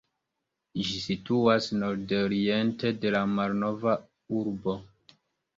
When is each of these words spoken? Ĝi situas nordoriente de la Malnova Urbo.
Ĝi 0.87 0.95
situas 1.01 1.67
nordoriente 1.83 2.93
de 3.05 3.13
la 3.17 3.21
Malnova 3.35 3.95
Urbo. 4.41 4.77